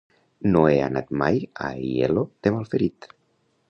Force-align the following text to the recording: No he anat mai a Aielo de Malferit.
No 0.55 0.63
he 0.69 0.79
anat 0.85 1.13
mai 1.23 1.39
a 1.51 1.69
Aielo 1.69 2.27
de 2.45 2.57
Malferit. 2.59 3.13